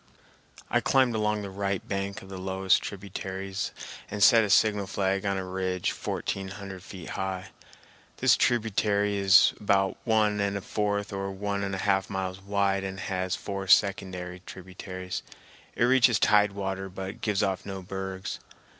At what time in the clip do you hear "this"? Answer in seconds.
8.17-8.35